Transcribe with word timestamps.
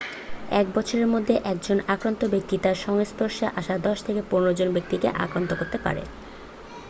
এক 0.51 0.67
বছরের 0.75 1.07
মধ্যে 1.07 1.35
একজন 1.45 1.77
আক্রান্ত 1.87 2.21
ব্যক্তি 2.25 2.55
তার 2.57 2.77
সংস্পর্শে 2.85 3.45
আসা 3.55 3.75
10 3.85 4.07
থেকে 4.07 4.21
15 4.31 4.59
জন 4.59 4.69
ব্যাক্তিকে 4.71 5.07
আক্রান্ত 5.23 5.51
করতে 5.53 5.77
পারে 5.77 6.03